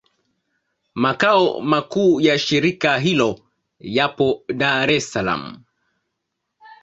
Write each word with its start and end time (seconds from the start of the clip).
Makao 0.95 1.61
makuu 1.61 2.21
ya 2.21 2.39
shirika 2.39 2.97
hilo 3.05 3.31
yapo 3.95 4.27
Dar 4.59 4.91
es 4.95 5.05
Salaam. 5.11 5.45